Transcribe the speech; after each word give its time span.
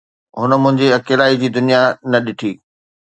هن 0.39 0.51
منهنجي 0.61 0.87
اڪيلائي 0.97 1.35
جي 1.41 1.49
دنيا 1.57 1.81
نه 2.11 2.17
ڏٺي 2.25 2.51